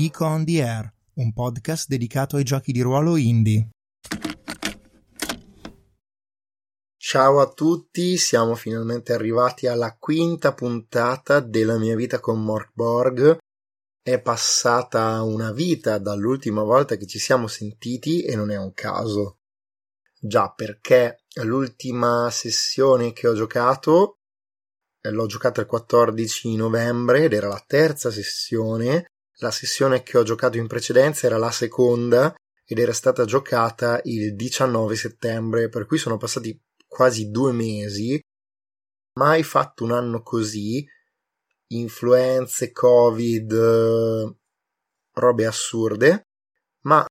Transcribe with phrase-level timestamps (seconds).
[0.00, 3.68] Geek on the Air, un podcast dedicato ai giochi di ruolo indie.
[6.96, 13.36] Ciao a tutti, siamo finalmente arrivati alla quinta puntata della mia vita con Morkborg.
[14.00, 19.40] È passata una vita dall'ultima volta che ci siamo sentiti e non è un caso.
[20.18, 24.14] Già perché l'ultima sessione che ho giocato
[25.10, 29.04] l'ho giocata il 14 novembre ed era la terza sessione.
[29.40, 34.36] La sessione che ho giocato in precedenza era la seconda ed era stata giocata il
[34.36, 38.20] 19 settembre, per cui sono passati quasi due mesi.
[39.14, 40.86] Mai fatto un anno così.
[41.68, 44.36] Influenze, Covid,
[45.14, 46.26] robe assurde.
[46.82, 47.06] Ma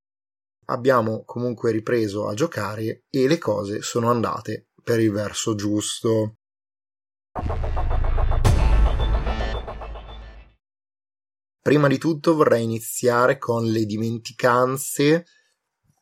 [0.65, 6.35] abbiamo comunque ripreso a giocare e le cose sono andate per il verso giusto.
[11.69, 15.27] Prima di tutto vorrei iniziare con le dimenticanze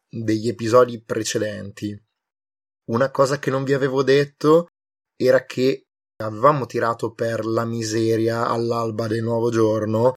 [0.08, 1.94] degli episodi precedenti.
[2.86, 4.70] Una cosa che non vi avevo detto
[5.18, 5.88] era che
[6.23, 10.14] avevamo tirato per la miseria all'alba del nuovo giorno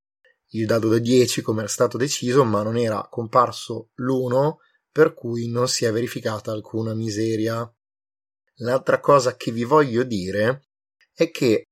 [0.51, 4.53] il dado da 10 come era stato deciso, ma non era comparso l'1
[4.89, 7.69] per cui non si è verificata alcuna miseria.
[8.59, 10.69] L'altra cosa che vi voglio dire
[11.13, 11.70] è che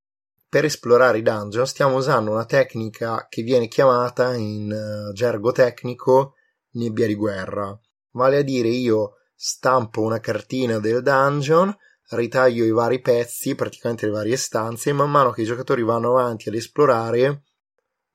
[0.49, 6.35] per esplorare i dungeon stiamo usando una tecnica che viene chiamata in uh, gergo tecnico
[6.73, 7.79] nebbia di guerra.
[8.13, 11.75] Vale a dire io stampo una cartina del dungeon,
[12.11, 16.11] ritaglio i vari pezzi, praticamente le varie stanze, e man mano che i giocatori vanno
[16.11, 17.45] avanti ad esplorare,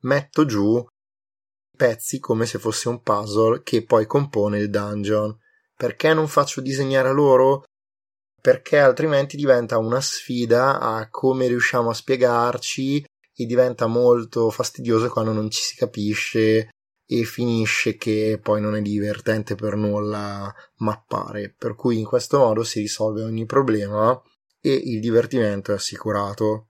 [0.00, 0.84] metto giù
[1.76, 5.36] pezzi come se fosse un puzzle che poi compone il dungeon.
[5.76, 7.64] Perché non faccio disegnare loro?
[8.44, 13.02] Perché altrimenti diventa una sfida a come riusciamo a spiegarci
[13.34, 16.68] e diventa molto fastidioso quando non ci si capisce
[17.06, 21.54] e finisce che poi non è divertente per nulla mappare.
[21.56, 24.20] Per cui in questo modo si risolve ogni problema
[24.60, 26.68] e il divertimento è assicurato.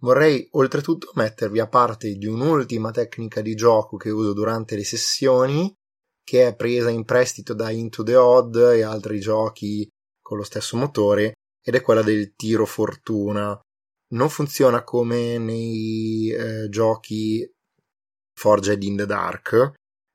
[0.00, 5.74] Vorrei oltretutto mettervi a parte di un'ultima tecnica di gioco che uso durante le sessioni,
[6.22, 9.90] che è presa in prestito da Into the Odd e altri giochi
[10.22, 13.58] con lo stesso motore ed è quella del tiro fortuna.
[14.12, 17.48] Non funziona come nei eh, giochi
[18.34, 19.72] Forged in the Dark,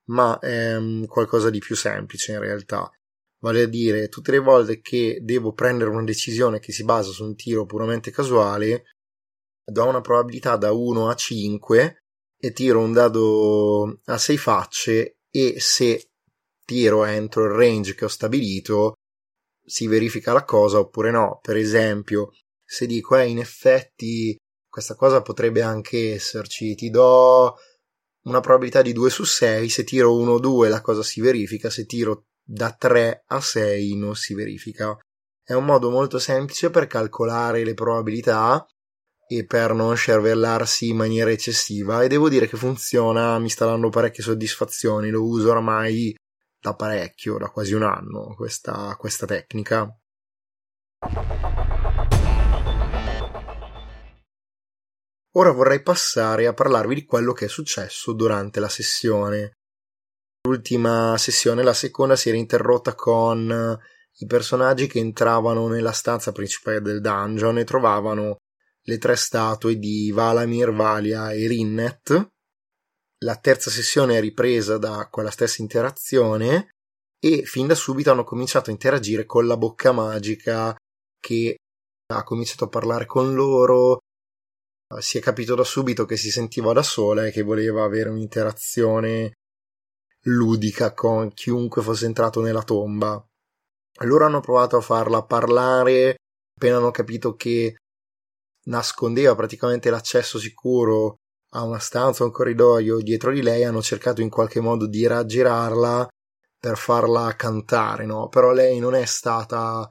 [0.10, 2.90] ma è um, qualcosa di più semplice in realtà.
[3.40, 7.24] Vale a dire, tutte le volte che devo prendere una decisione che si basa su
[7.24, 8.84] un tiro puramente casuale,
[9.64, 11.98] do una probabilità da 1 a 5
[12.40, 16.10] e tiro un dado a 6 facce e se
[16.66, 18.96] tiro entro il range che ho stabilito
[19.68, 21.40] si verifica la cosa oppure no.
[21.42, 22.32] Per esempio,
[22.64, 24.36] se dico, eh, in effetti
[24.70, 27.56] questa cosa potrebbe anche esserci, ti do
[28.24, 31.70] una probabilità di 2 su 6, se tiro 1 o 2 la cosa si verifica,
[31.70, 34.98] se tiro da 3 a 6 non si verifica.
[35.44, 38.66] È un modo molto semplice per calcolare le probabilità
[39.30, 43.90] e per non scervellarsi in maniera eccessiva e devo dire che funziona, mi sta dando
[43.90, 46.16] parecchie soddisfazioni, lo uso oramai
[46.68, 49.88] da parecchio, da quasi un anno, questa, questa tecnica.
[55.36, 59.54] Ora vorrei passare a parlarvi di quello che è successo durante la sessione.
[60.48, 63.80] L'ultima sessione, la seconda, si era interrotta con
[64.20, 68.38] i personaggi che entravano nella stanza principale del dungeon e trovavano
[68.82, 72.30] le tre statue di Valamir, Valia e Rinnet,
[73.20, 76.70] la terza sessione è ripresa da quella stessa interazione
[77.20, 80.76] e fin da subito hanno cominciato a interagire con la bocca magica
[81.20, 81.58] che
[82.14, 84.00] ha cominciato a parlare con loro.
[85.00, 89.34] Si è capito da subito che si sentiva da sola e che voleva avere un'interazione
[90.26, 93.22] ludica con chiunque fosse entrato nella tomba.
[94.02, 96.18] Loro hanno provato a farla parlare
[96.58, 97.78] appena hanno capito che
[98.66, 101.18] nascondeva praticamente l'accesso sicuro
[101.52, 106.08] a una stanza, un corridoio dietro di lei, hanno cercato in qualche modo di raggirarla
[106.60, 108.28] per farla cantare, no?
[108.28, 109.88] Però lei non è stata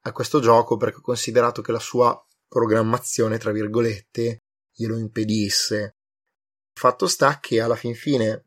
[0.00, 2.16] a questo gioco perché ho considerato che la sua
[2.46, 4.38] programmazione, tra virgolette,
[4.72, 5.94] glielo impedisse.
[6.78, 8.44] Fatto sta che alla fin fine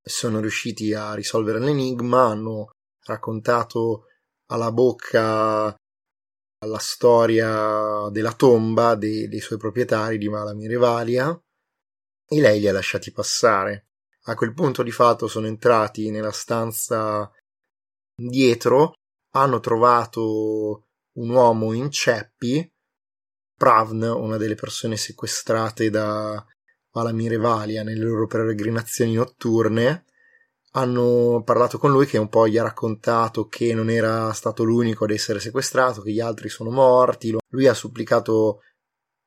[0.00, 2.70] sono riusciti a risolvere l'enigma, hanno
[3.04, 4.04] raccontato
[4.50, 5.74] alla bocca
[6.66, 10.76] la storia della tomba dei, dei suoi proprietari di Valamir e
[12.28, 13.86] e lei li ha lasciati passare.
[14.24, 17.30] A quel punto di fatto sono entrati nella stanza
[18.14, 18.94] dietro,
[19.32, 22.70] hanno trovato un uomo in ceppi,
[23.56, 26.44] Pravn, una delle persone sequestrate da,
[26.92, 30.04] Valamir e Valia nelle loro peregrinazioni notturne
[30.72, 35.04] hanno parlato con lui che un po' gli ha raccontato che non era stato l'unico
[35.04, 37.34] ad essere sequestrato, che gli altri sono morti.
[37.48, 38.62] Lui ha supplicato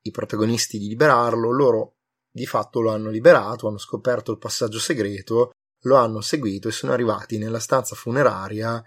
[0.03, 1.95] i protagonisti di liberarlo, loro
[2.31, 5.51] di fatto lo hanno liberato, hanno scoperto il passaggio segreto,
[5.83, 8.83] lo hanno seguito e sono arrivati nella stanza funeraria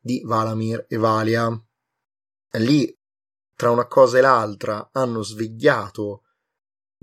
[0.00, 1.48] di Valamir e Valia.
[2.52, 2.92] Lì,
[3.54, 6.22] tra una cosa e l'altra, hanno svegliato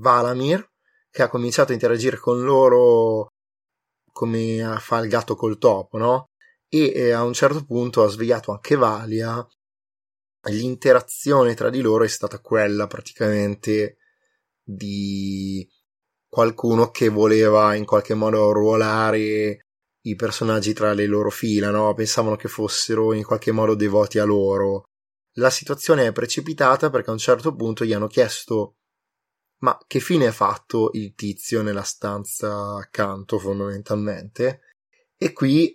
[0.02, 0.68] Valamir,
[1.10, 3.28] che ha cominciato a interagire con loro
[4.12, 6.26] come fa il gatto col topo, no?
[6.68, 9.46] E eh, a un certo punto ha svegliato anche Valia.
[10.50, 13.98] L'interazione tra di loro è stata quella praticamente
[14.64, 15.68] di
[16.36, 19.60] qualcuno che voleva in qualche modo ruolare
[20.02, 21.94] i personaggi tra le loro fila, no?
[21.94, 24.90] Pensavano che fossero in qualche modo devoti a loro.
[25.38, 28.76] La situazione è precipitata perché a un certo punto gli hanno chiesto
[29.60, 34.60] ma che fine ha fatto il tizio nella stanza accanto fondamentalmente?
[35.16, 35.74] E qui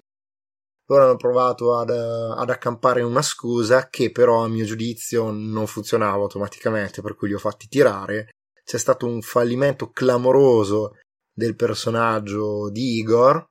[0.84, 6.22] loro hanno provato ad, ad, accampare una scusa che però a mio giudizio non funzionava
[6.22, 8.32] automaticamente, per cui li ho fatti tirare.
[8.70, 10.98] C'è stato un fallimento clamoroso
[11.34, 13.44] del personaggio di Igor.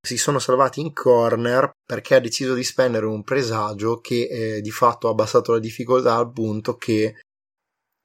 [0.00, 4.70] Si sono salvati in corner perché ha deciso di spendere un presagio che eh, di
[4.70, 7.20] fatto ha abbassato la difficoltà al punto che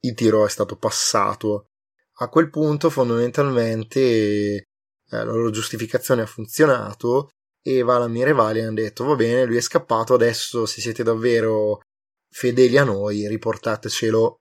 [0.00, 1.66] il tiro è stato passato.
[2.14, 4.64] A quel punto, fondamentalmente, eh,
[5.06, 7.28] la loro giustificazione ha funzionato
[7.62, 11.82] e Valamir e Vali hanno detto va bene, lui è scappato, adesso se siete davvero
[12.28, 14.38] fedeli a noi, riportatecelo.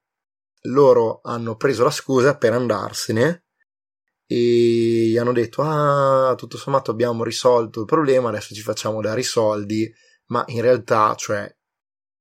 [0.68, 3.44] Loro hanno preso la scusa per andarsene
[4.25, 9.19] e gli hanno detto ah, tutto sommato abbiamo risolto il problema, adesso ci facciamo dare
[9.19, 9.94] i soldi,
[10.27, 11.54] ma in realtà, cioè,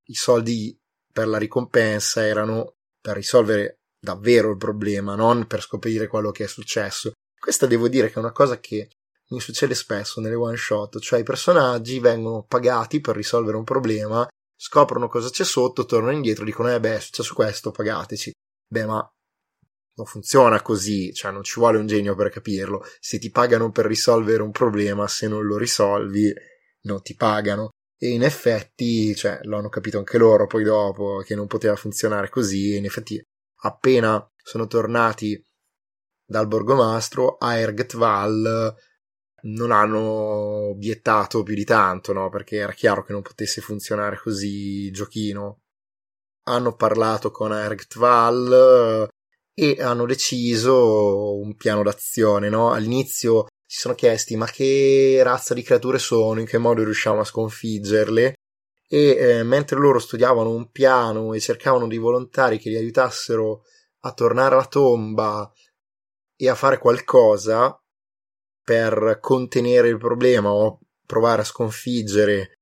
[0.07, 0.77] i soldi
[1.11, 6.47] per la ricompensa erano per risolvere davvero il problema, non per scoprire quello che è
[6.47, 7.13] successo.
[7.39, 8.89] Questa devo dire che è una cosa che
[9.29, 14.27] mi succede spesso nelle one shot, cioè i personaggi vengono pagati per risolvere un problema,
[14.55, 18.31] scoprono cosa c'è sotto, tornano indietro, dicono eh beh è successo questo, pagateci.
[18.67, 19.07] Beh ma
[19.95, 22.83] non funziona così, cioè non ci vuole un genio per capirlo.
[22.99, 26.33] Se ti pagano per risolvere un problema, se non lo risolvi,
[26.83, 27.69] non ti pagano
[28.03, 32.29] e in effetti, cioè, lo hanno capito anche loro poi dopo che non poteva funzionare
[32.29, 33.21] così, e in effetti
[33.61, 35.41] appena sono tornati
[36.25, 38.75] dal borgomastro a Ergtval
[39.43, 39.99] non hanno
[40.69, 42.29] obiettato più di tanto, no?
[42.29, 45.61] Perché era chiaro che non potesse funzionare così il giochino.
[46.43, 49.07] Hanno parlato con Ergtval
[49.53, 52.71] e hanno deciso un piano d'azione, no?
[52.71, 57.25] All'inizio si sono chiesti ma che razza di creature sono, in che modo riusciamo a
[57.25, 58.35] sconfiggerle
[58.87, 63.63] e eh, mentre loro studiavano un piano e cercavano dei volontari che li aiutassero
[64.01, 65.51] a tornare alla tomba
[66.35, 67.75] e a fare qualcosa
[68.63, 72.53] per contenere il problema o provare a sconfiggere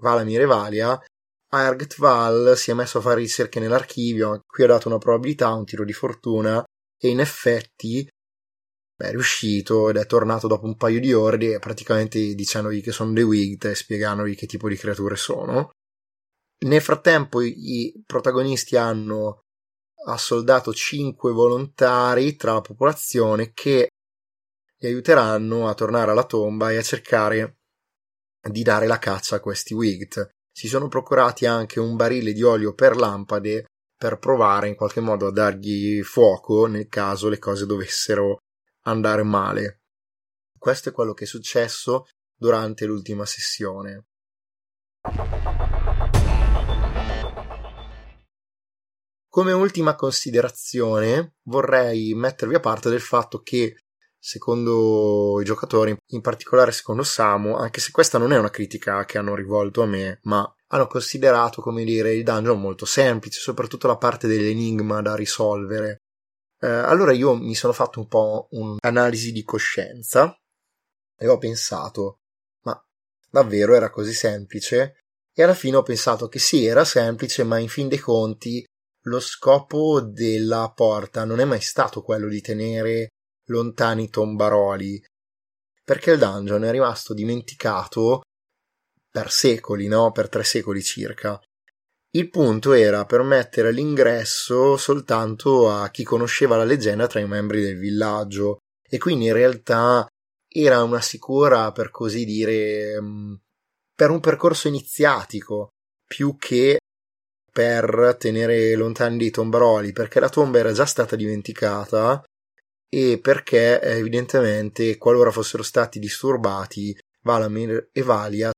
[0.00, 1.00] Valamir e Valia,
[1.48, 5.84] Argtval si è messo a fare ricerche nell'archivio, qui ha dato una probabilità, un tiro
[5.84, 6.64] di fortuna,
[6.98, 8.08] e in effetti
[8.98, 13.12] Beh, è riuscito ed è tornato dopo un paio di ore praticamente dicendogli che sono
[13.12, 15.70] dei Wigged e spiegandogli che tipo di creature sono.
[16.64, 19.40] Nel frattempo i protagonisti hanno
[20.06, 23.88] assoldato cinque volontari tra la popolazione che
[24.78, 27.58] li aiuteranno a tornare alla tomba e a cercare
[28.46, 30.28] di dare la caccia a questi Wigged.
[30.52, 33.66] Si sono procurati anche un barile di olio per lampade
[33.96, 38.38] per provare in qualche modo a dargli fuoco nel caso le cose dovessero
[38.82, 39.80] andare male.
[40.58, 44.06] Questo è quello che è successo durante l'ultima sessione.
[49.28, 53.76] Come ultima considerazione vorrei mettervi a parte del fatto che
[54.26, 59.18] secondo i giocatori, in particolare secondo Samu, anche se questa non è una critica che
[59.18, 63.96] hanno rivolto a me, ma hanno considerato, come dire, il dungeon molto semplice, soprattutto la
[63.96, 65.98] parte dell'enigma da risolvere.
[66.58, 70.36] Eh, allora io mi sono fatto un po' un'analisi di coscienza
[71.16, 72.18] e ho pensato,
[72.64, 72.76] ma
[73.30, 75.02] davvero era così semplice?
[75.32, 78.64] E alla fine ho pensato che sì, era semplice, ma in fin dei conti
[79.02, 83.10] lo scopo della porta non è mai stato quello di tenere
[83.46, 85.02] lontani i tombaroli,
[85.84, 88.22] perché il dungeon è rimasto dimenticato
[89.10, 90.12] per secoli, no?
[90.12, 91.40] Per tre secoli circa.
[92.10, 97.78] Il punto era permettere l'ingresso soltanto a chi conosceva la leggenda tra i membri del
[97.78, 100.06] villaggio e quindi in realtà
[100.48, 103.34] era una sicura, per così dire, mm,
[103.94, 105.68] per un percorso iniziatico
[106.06, 106.78] più che
[107.52, 112.22] per tenere lontani dei tombaroli, perché la tomba era già stata dimenticata
[112.88, 118.52] e perché evidentemente qualora fossero stati disturbati Valamir e Valia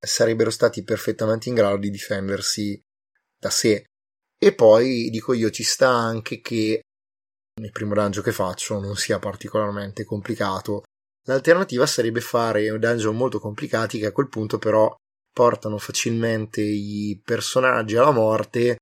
[0.00, 2.80] sarebbero stati perfettamente in grado di difendersi
[3.38, 3.84] da sé.
[4.36, 6.80] E poi dico io ci sta anche che
[7.60, 10.82] il primo dungeon che faccio non sia particolarmente complicato.
[11.26, 14.94] L'alternativa sarebbe fare dungeon molto complicati che a quel punto però
[15.32, 18.76] portano facilmente i personaggi alla morte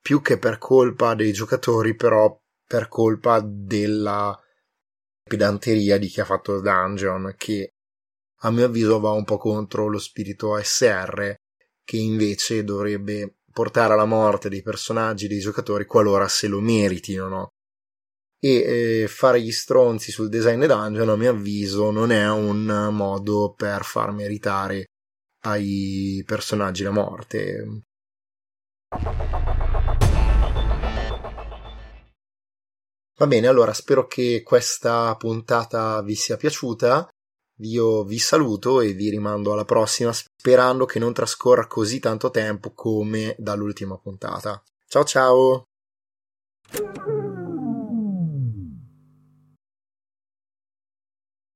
[0.00, 2.36] più che per colpa dei giocatori però
[2.72, 4.34] per colpa della
[5.22, 7.74] pedanteria di chi ha fatto il dungeon che
[8.44, 11.34] a mio avviso va un po' contro lo spirito SR
[11.84, 17.48] che invece dovrebbe portare alla morte dei personaggi dei giocatori qualora se lo meritino no?
[18.40, 23.52] e eh, fare gli stronzi sul design dungeon a mio avviso non è un modo
[23.52, 24.86] per far meritare
[25.42, 27.82] ai personaggi la morte
[33.22, 37.08] va bene allora spero che questa puntata vi sia piaciuta.
[37.60, 42.72] Io vi saluto e vi rimando alla prossima sperando che non trascorra così tanto tempo
[42.74, 44.60] come dall'ultima puntata.
[44.88, 45.66] Ciao ciao